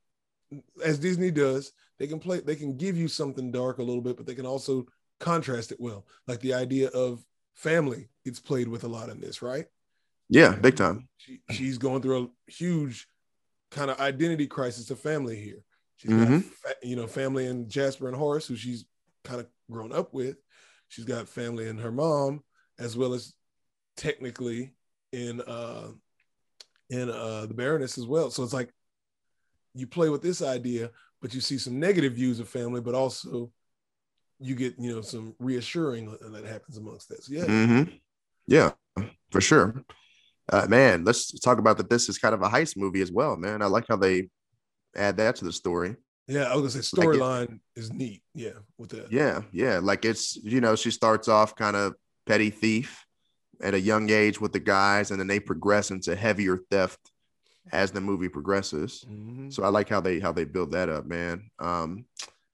[0.83, 4.17] as disney does they can play they can give you something dark a little bit
[4.17, 4.85] but they can also
[5.19, 7.23] contrast it well like the idea of
[7.55, 9.65] family gets played with a lot in this right
[10.29, 11.07] Yeah, big time.
[11.17, 13.07] she, she's going through a huge
[13.71, 15.63] kind of identity crisis of family here
[15.97, 16.43] She's Mhm.
[16.63, 18.85] got you know family in Jasper and Horace, who she's
[19.23, 20.37] kind of grown up with.
[20.89, 22.43] She's got family in her mom,
[22.79, 23.33] as well as
[23.97, 24.73] technically
[25.11, 25.89] in uh
[26.89, 28.31] in uh the Baroness as well.
[28.31, 28.71] So it's like
[29.73, 33.51] you play with this idea, but you see some negative views of family, but also
[34.39, 37.23] you get you know some reassuring that happens amongst that.
[37.23, 37.83] So yeah, hmm
[38.47, 38.73] Yeah,
[39.31, 39.83] for sure.
[40.51, 41.89] Uh, man, let's talk about that.
[41.89, 43.61] This is kind of a heist movie as well, man.
[43.61, 44.29] I like how they
[44.95, 45.95] add that to the story.
[46.27, 46.43] yeah.
[46.43, 48.21] I was gonna say Like storyline is neat.
[48.33, 49.11] Yeah, with that.
[49.11, 49.79] Yeah, yeah.
[49.81, 51.95] Like it's, you know, she starts off kind of
[52.25, 53.05] petty thief
[53.61, 56.99] at a young age with the guys, and then they progress into heavier theft
[57.71, 59.03] as the movie progresses.
[59.09, 59.51] Mhm.
[59.51, 61.49] So I like how they how they build that up, man.
[61.59, 62.05] Um,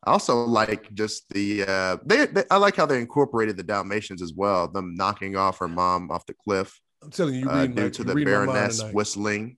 [0.05, 4.21] I also like just the uh, they, they I like how they incorporated the Dalmatians
[4.21, 4.67] as well.
[4.67, 7.89] Them knocking off her mom off the cliff I'm telling you, you uh, read due
[7.89, 9.57] to the read Baroness whistling.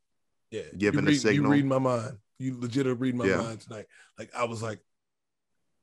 [0.52, 1.46] Yeah, giving you the signal.
[1.46, 2.18] You read my mind.
[2.40, 3.38] You legit read my Yeah.
[3.38, 3.86] mind tonight.
[4.20, 4.80] Like I was like,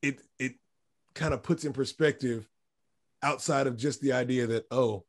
[0.01, 0.53] it it
[1.13, 2.47] kind of puts in perspective
[3.21, 5.05] outside of just the idea that oh,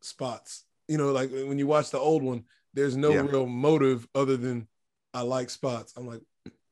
[0.00, 0.64] spots.
[0.88, 3.20] You know, like when you watch the old one, there's no Yeah.
[3.22, 4.68] real motive other than
[5.14, 5.94] I like spots.
[5.96, 6.22] I'm like,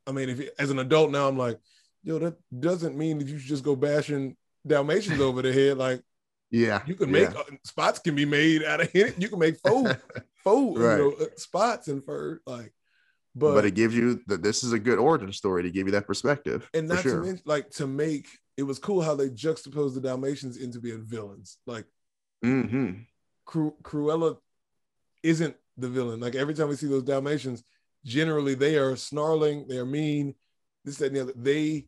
[0.07, 1.59] I mean, if as an adult now, I'm like,
[2.03, 4.35] yo, that doesn't mean that you should just go bashing
[4.65, 5.77] Dalmatians over the head.
[5.77, 6.01] Like
[6.51, 7.39] Yeah, you can make yeah.
[7.39, 9.21] uh, spots can be made out of it.
[9.21, 9.91] You can make faux
[10.43, 10.97] faux Right.
[10.97, 12.73] you know, uh, spots and fur like,
[13.35, 15.91] but, but, it gives you that this is a good origin story to give you
[15.91, 16.69] that perspective.
[16.73, 17.15] and not sure.
[17.15, 21.03] to mention like to make it was cool how they juxtaposed the Dalmatians into being
[21.05, 21.57] villains.
[21.65, 21.85] Like
[22.43, 22.91] hmm
[23.45, 24.37] Cru- Cruella
[25.23, 26.19] isn't the villain.
[26.19, 27.63] Like every time we see those Dalmatians,
[28.05, 30.35] generally they are snarling, they are mean,
[30.85, 31.33] this, that, and the other.
[31.35, 31.87] They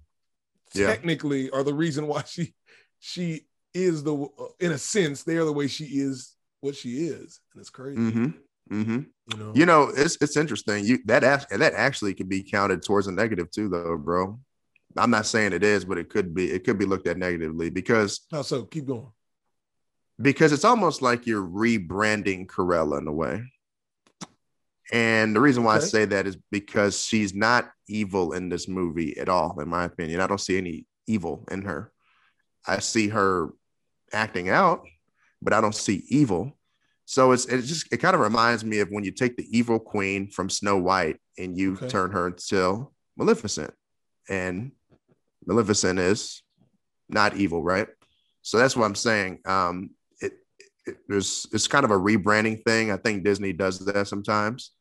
[0.74, 0.88] Yeah.
[0.88, 2.54] technically are the reason why she
[3.00, 4.28] she is the
[4.60, 8.12] in a sense they are the way she is what she is, and it's crazy.
[8.12, 8.28] hmm
[8.70, 9.00] hmm
[9.32, 10.86] You know, You know, it's it's interesting.
[10.86, 14.40] You that that actually could be counted towards a negative too, though, bro.
[14.98, 16.52] I'm not saying it is, but it could be.
[16.52, 18.66] It could be looked at negatively because how so?
[18.66, 19.08] Keep going.
[20.22, 23.44] because it's almost like you're rebranding Cruella in a way.
[24.92, 25.86] And the reason why Okay.
[25.86, 29.86] I say that is because she's not evil in this movie at all, in my
[29.86, 30.20] opinion.
[30.20, 31.92] I don't see any evil in her.
[32.68, 33.52] I see her
[34.12, 34.86] acting out,
[35.42, 36.58] but I don't see evil.
[37.12, 39.80] So it's it just it kind of reminds me of when you take the evil
[39.80, 41.90] queen from Snow White and you Okay.
[41.90, 43.74] turn her into Maleficent.
[44.30, 44.72] And
[45.46, 46.42] Maleficent is
[47.10, 47.90] not evil, right?
[48.44, 49.40] So that's what I'm saying.
[49.44, 49.90] Um,
[50.22, 50.32] it,
[50.86, 52.94] it there's it's kind of a rebranding thing.
[52.94, 54.72] I think Disney does that sometimes,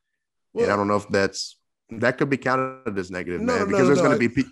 [0.55, 1.59] and I don't know if that's
[1.91, 4.29] that could be counted as negative, No, man, no, because no, there's going to be.
[4.29, 4.51] Pe-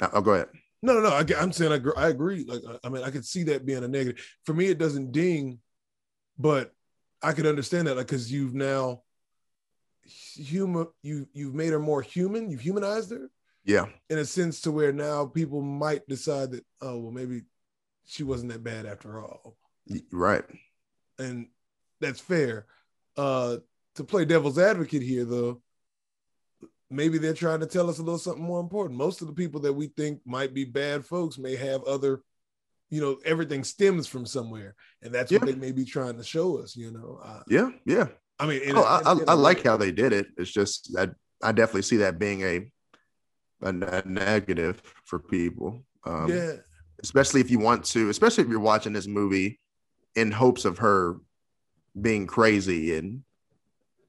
[0.00, 0.48] No, oh, go ahead.
[0.80, 1.10] No, no, no.
[1.10, 2.46] I, am saying I, I agree.
[2.48, 4.24] Like, I mean, I could see that being a negative.
[4.46, 5.58] For me, it doesn't ding,
[6.38, 6.72] but
[7.22, 9.02] I could understand that, like, because you've now
[10.04, 12.50] human, you you've made her more human.
[12.50, 13.30] You've humanized her
[13.64, 17.42] Yeah, in a sense to where now people might decide that, oh, well, maybe
[18.04, 19.56] she wasn't that bad after all.
[20.10, 20.44] Right.
[21.18, 21.46] and
[22.00, 22.66] that's fair.
[23.16, 23.58] Uh,
[23.94, 25.60] to play devil's advocate here, though,
[26.90, 28.98] maybe they're trying to tell us a little something more important.
[28.98, 32.22] Most of the people that we think might be bad folks may have other,
[32.92, 36.58] you know, everything stems from somewhere, and that's what they may be trying to show
[36.58, 36.76] us.
[36.76, 38.08] You know, uh, Yeah, yeah.
[38.38, 40.26] I mean, Oh, I, I, in I a like how they did it.
[40.36, 42.70] It's just that I definitely see that being a
[43.62, 45.84] a, a negative for people.
[46.04, 46.56] Um, yeah,
[47.02, 49.58] especially if you want to, especially if you're watching this movie
[50.14, 51.16] in hopes of her
[51.98, 53.22] being crazy and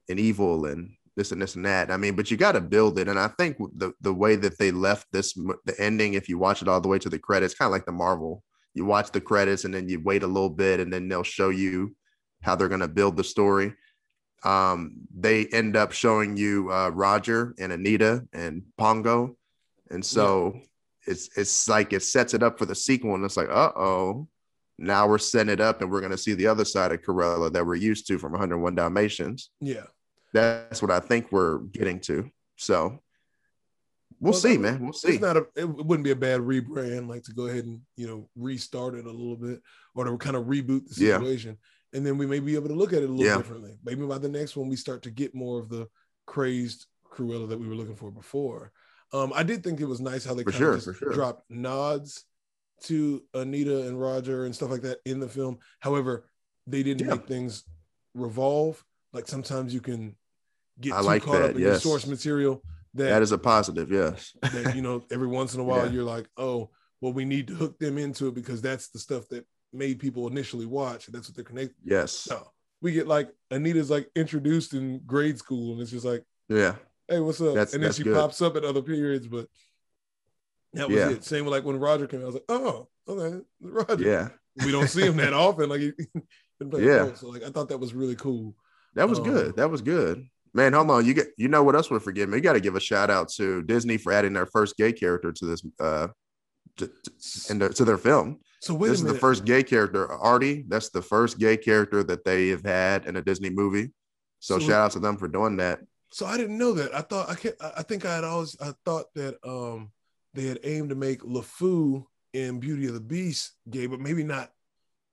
[0.10, 1.89] and evil and this and this and that.
[1.89, 3.08] I mean, but you got to build it.
[3.08, 6.62] And I think the the way that they left this the ending, if you watch
[6.62, 8.43] it all the way to the credits, kind of like the Marvel.
[8.74, 11.50] You watch the credits and then you wait a little bit, and then they'll show
[11.50, 11.96] you
[12.42, 13.74] how they're going to build the story.
[14.44, 19.38] Um, they end up showing you uh, Roger and Anita and Pongo,
[19.90, 20.62] and so yeah.
[21.08, 24.28] it's it's like it sets it up for the sequel, and it's like, uh oh,
[24.78, 27.52] now we're setting it up and we're going to see the other side of Cruella
[27.54, 29.50] that we're used to from 101 Dalmatians.
[29.62, 29.86] Yeah.
[30.34, 32.30] That's what I think we're getting to.
[32.58, 33.00] So
[34.24, 34.82] we'll, well see, man.
[34.82, 35.14] We'll see.
[35.14, 38.08] It's not a, it wouldn't be a bad rebrand, like to go ahead and, you
[38.08, 39.62] know, restart it a little bit
[39.96, 41.58] or to kind of reboot the situation.
[41.60, 41.98] Yeah.
[41.98, 43.38] And then we may be able to look at it a little yeah.
[43.38, 43.78] differently.
[43.84, 45.88] Maybe by the next one, we start to get more of the
[46.26, 48.72] crazed Cruella that we were looking for before.
[49.12, 51.14] Um, I did think it was nice how they kind sure, of sure.
[51.14, 52.26] dropped nods
[52.86, 55.60] to Anita and Roger and stuff like that in the film.
[55.80, 56.28] However,
[56.66, 57.14] they didn't yeah.
[57.14, 57.64] make things
[58.16, 58.84] revolve.
[59.12, 60.16] Like sometimes you can
[60.80, 61.68] get I too like caught that, up in yes.
[61.68, 62.64] your source material.
[62.96, 64.36] That, that is a positive, yes.
[64.42, 65.92] that you know, every once in a while yeah.
[65.92, 66.70] you're like, oh,
[67.02, 70.28] well, we need to hook them into it because that's the stuff that made people
[70.28, 71.08] initially watch.
[71.08, 71.76] That's what they're connected.
[71.84, 72.28] Yes.
[72.30, 72.52] No,
[72.82, 76.76] we get like Anita's like introduced in grade school, and it's just like, yeah,
[77.08, 77.56] hey, what's up?
[77.56, 78.16] That's, and then she good.
[78.16, 79.48] pops up at other periods, but
[80.74, 81.10] that was yeah.
[81.10, 81.24] it.
[81.24, 84.04] Same with like when Roger came, out, I was like, oh, okay, Roger.
[84.04, 84.30] Yeah.
[84.64, 85.70] We don't see him that often.
[85.70, 85.94] Like he
[86.78, 87.14] yeah.
[87.16, 88.56] So like I thought that was really cool.
[88.96, 89.56] That was um, good.
[89.56, 90.28] That was good.
[90.54, 91.06] Man, hold on.
[91.06, 92.32] You get you know what else we're forgetting?
[92.32, 95.32] We got to give a shout out to Disney for adding their first gay character
[95.32, 96.08] to this uh
[96.78, 96.89] to,
[97.48, 98.39] to, to their film.
[98.62, 100.63] So this is the first gay character, Artie.
[100.68, 103.92] That's the first gay character that they have had in a Disney movie.
[104.39, 105.80] So, so shout out to them for doing that.
[106.12, 106.96] So I didn't know that.
[106.96, 109.92] I thought I can't, I think I had always I thought that um
[110.34, 114.52] they had aimed to make LeFou in Beauty of the Beast gay, but maybe not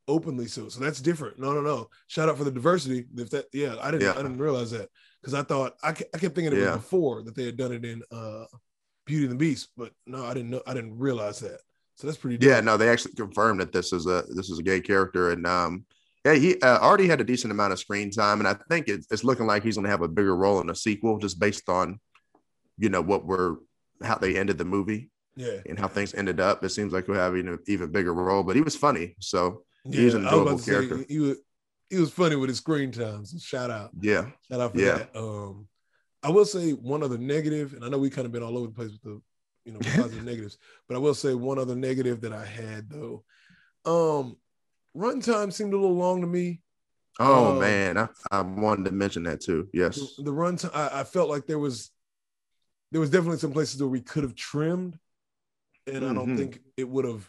[0.08, 0.68] openly so.
[0.68, 1.38] So that's different.
[1.38, 1.88] No, no, no.
[2.08, 3.06] Shout out for the diversity.
[3.16, 4.12] If that, yeah, I didn't, yeah.
[4.12, 4.88] I didn't realize that
[5.20, 6.72] because I thought I, I kept thinking it yeah.
[6.72, 8.44] was before that they had done it in uh,
[9.06, 10.62] Beauty and the Beast, but no, I didn't know.
[10.66, 11.60] I didn't realize that.
[11.96, 12.38] So that's pretty.
[12.38, 12.48] Dope.
[12.48, 15.46] Yeah, no, they actually confirmed that this is a this is a gay character, and
[15.46, 15.84] um,
[16.24, 19.06] yeah, he uh, already had a decent amount of screen time, and I think it's,
[19.10, 21.68] it's looking like he's going to have a bigger role in the sequel, just based
[21.68, 22.00] on,
[22.78, 23.56] you know, what we're
[24.02, 25.10] how they ended the movie.
[25.36, 25.60] Yeah.
[25.64, 26.64] And how things ended up.
[26.64, 29.14] It seems like he'll have an even bigger role, but he was funny.
[29.20, 30.98] So yeah, he's an enjoyable character.
[30.98, 31.38] Say, he was
[31.90, 33.34] he was funny with his screen times.
[33.42, 33.90] Shout out.
[34.00, 34.26] Yeah.
[34.50, 34.98] Shout out for yeah.
[34.98, 35.16] that.
[35.16, 35.68] Um
[36.22, 38.66] I will say one other negative, and I know we kind of been all over
[38.66, 39.20] the place with the
[39.64, 43.24] you know positive negatives, but I will say one other negative that I had though.
[43.84, 44.36] Um
[44.96, 46.62] runtime seemed a little long to me.
[47.18, 49.68] Oh um, man, I, I wanted to mention that too.
[49.72, 49.96] Yes.
[50.16, 51.90] The, the runtime I, I felt like there was
[52.92, 54.98] there was definitely some places where we could have trimmed
[55.86, 56.10] and mm-hmm.
[56.10, 56.36] I don't mm-hmm.
[56.36, 57.28] think it would have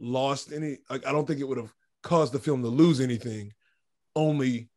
[0.00, 0.78] lost any.
[0.90, 3.52] Like, I don't think it would have caused the film to lose anything.
[4.16, 4.68] Only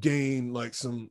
[0.00, 1.10] gain like some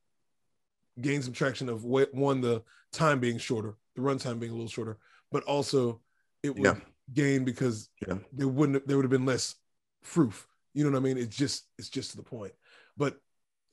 [1.00, 4.70] gain some traction of what one the time being shorter, the runtime being a little
[4.70, 4.98] shorter,
[5.32, 6.02] but also
[6.44, 6.76] it would yeah.
[7.14, 8.16] gain because yeah.
[8.34, 9.56] there wouldn't there would have been less
[10.04, 10.48] proof.
[10.74, 11.18] You know what I mean?
[11.18, 12.54] It's just it's just to the point.
[12.98, 13.18] But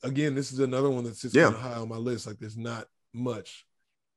[0.03, 1.43] again, this is another one that sits yeah.
[1.43, 2.27] kind of high on my list.
[2.27, 3.65] Like there's not much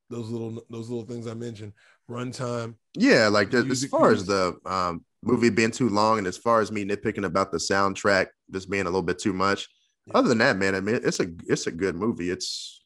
[0.09, 1.73] those little those little things I mentioned
[2.09, 2.75] runtime.
[2.95, 6.61] Yeah, like the, as far as the um, movie being too long, and as far
[6.61, 9.67] as me nitpicking about the soundtrack just being a little bit too much.
[10.05, 10.13] Yeah.
[10.17, 12.29] Other than that, man, I mean, it's a it's a good movie.
[12.29, 12.83] It's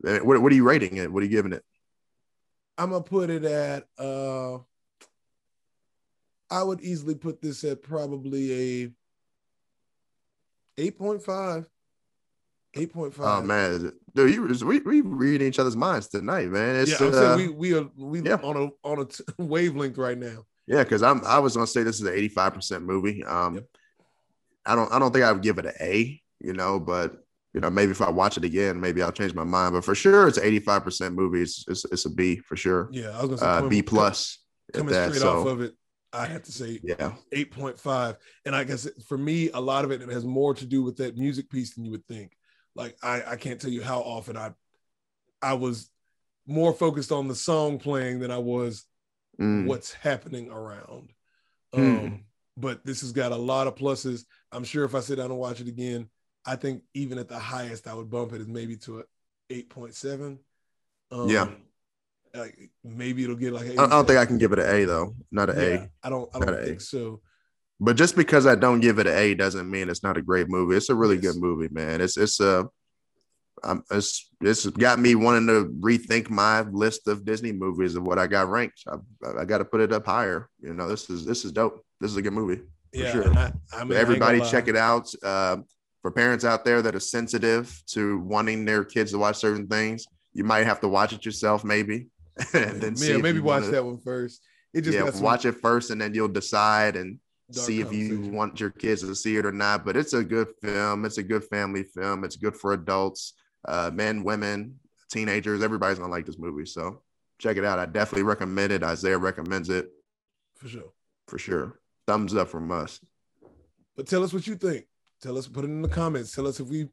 [0.00, 1.12] what, what are you rating it?
[1.12, 1.64] What are you giving it?
[2.76, 3.86] I'm gonna put it at.
[3.98, 4.58] uh
[6.50, 8.84] I would easily put this at probably
[10.76, 11.66] a 8.5.
[12.76, 13.14] 8.5.
[13.18, 16.76] Oh man, dude, you, we we reading each other's minds tonight, man.
[16.76, 18.36] It's, yeah, I'm uh, saying we we are we yeah.
[18.36, 20.44] on a on a t- wavelength right now.
[20.66, 23.24] Yeah, because I'm I was gonna say this is an 85 percent movie.
[23.24, 23.66] Um, yep.
[24.64, 27.60] I don't I don't think I would give it an A, you know, but you
[27.60, 29.74] know maybe if I watch it again, maybe I'll change my mind.
[29.74, 31.42] But for sure, it's an 85 percent movie.
[31.42, 32.88] It's, it's, it's a B for sure.
[32.90, 34.38] Yeah, I was gonna say uh, B plus.
[34.72, 35.40] Coming that, straight so.
[35.40, 35.74] off of it,
[36.12, 38.16] I have to say yeah 8.5.
[38.46, 41.18] And I guess for me, a lot of it has more to do with that
[41.18, 42.32] music piece than you would think.
[42.74, 44.52] Like I, I can't tell you how often I
[45.40, 45.90] I was
[46.46, 48.84] more focused on the song playing than I was
[49.40, 49.66] mm.
[49.66, 51.10] what's happening around.
[51.74, 51.98] Mm.
[51.98, 52.24] Um,
[52.56, 54.24] but this has got a lot of pluses.
[54.50, 56.08] I'm sure if I sit down and watch it again,
[56.44, 59.04] I think even at the highest, I would bump it as maybe to a
[59.52, 60.38] 8.7.
[61.10, 61.48] Um, yeah.
[62.34, 63.70] Like maybe it'll get like.
[63.78, 65.14] I don't think I can give it an A though.
[65.30, 65.90] Not an yeah, A.
[66.02, 66.34] I don't.
[66.34, 67.20] I don't think so.
[67.80, 70.48] But just because I don't give it an A doesn't mean it's not a great
[70.48, 70.76] movie.
[70.76, 71.32] It's a really yes.
[71.32, 72.00] good movie, man.
[72.00, 72.68] It's it's a
[73.64, 78.18] um, it's it's got me wanting to rethink my list of Disney movies of what
[78.18, 78.82] I got ranked.
[78.88, 80.48] I, I got to put it up higher.
[80.60, 81.84] You know, this is this is dope.
[82.00, 82.62] This is a good movie.
[82.92, 83.32] yeah, sure.
[83.32, 85.08] I, I mean, everybody check it out.
[85.22, 85.58] Uh,
[86.02, 90.04] for parents out there that are sensitive to wanting their kids to watch certain things,
[90.32, 92.08] you might have to watch it yourself, maybe.
[92.54, 94.42] and then yeah, maybe watch wanna, that one first.
[94.74, 97.18] It just yeah, watch it first, and then you'll decide and
[97.50, 99.84] see if you want your kids to see it or not.
[99.84, 101.04] But it's a good film.
[101.04, 102.24] It's a good family film.
[102.24, 103.34] It's good for adults,
[103.66, 104.78] uh, men, women,
[105.10, 105.62] teenagers.
[105.62, 106.66] Everybody's gonna like this movie.
[106.66, 107.02] So
[107.38, 107.78] check it out.
[107.78, 108.82] I definitely recommend it.
[108.82, 109.90] Isaiah recommends it.
[110.56, 110.92] For sure.
[111.26, 111.80] For sure.
[112.06, 113.00] Thumbs up from us.
[113.96, 114.86] But tell us what you think.
[115.20, 116.32] Tell us, put it in the comments.
[116.32, 116.88] Tell us if we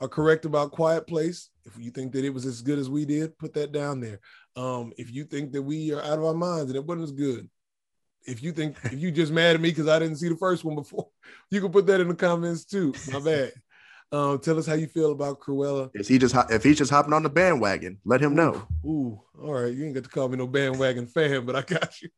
[0.00, 1.50] are correct about Quiet Place.
[1.64, 4.20] If you think that it was as good as we did, put that down there.
[4.56, 7.12] Um, if you think that we are out of our minds and it wasn't as
[7.12, 7.48] good,
[8.26, 10.64] if you think if you just mad at me because I didn't see the first
[10.64, 11.08] one before,
[11.50, 12.94] you can put that in the comments too.
[13.12, 13.52] My bad.
[14.12, 15.90] Um, tell us how you feel about Cruella.
[15.94, 17.98] Is he just if he's just hopping on the bandwagon?
[18.04, 18.66] Let him know.
[18.84, 19.72] Ooh, all right.
[19.72, 22.08] You ain't got to call me no bandwagon fan, but I got you.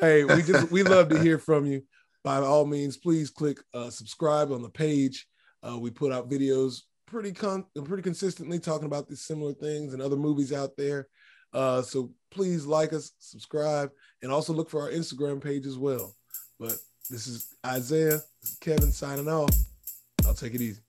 [0.00, 1.82] Hey, we just we love to hear from you.
[2.24, 5.26] By all means, please click uh, subscribe on the page.
[5.62, 10.00] Uh, we put out videos pretty con- pretty consistently talking about these similar things and
[10.00, 11.06] other movies out there.
[11.52, 13.90] Uh, so please like us, subscribe,
[14.22, 16.16] and also look for our Instagram page as well.
[16.58, 16.74] But
[17.08, 19.50] this is Isaiah, this is Kevin signing off.
[20.26, 20.80] I'll take it easy.